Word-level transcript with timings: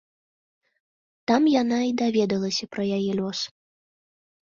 Там 1.33 1.41
яна 1.61 1.79
і 1.91 1.95
даведалася 2.03 2.65
пра 2.75 2.83
яе 3.01 3.11
лёс. 3.25 3.39